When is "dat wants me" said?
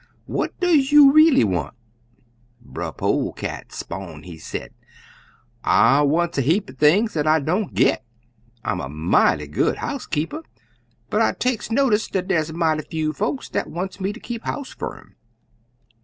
13.49-14.11